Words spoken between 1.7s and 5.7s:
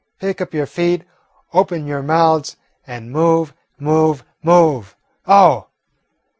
your mouths, and move, move, move! Oh!"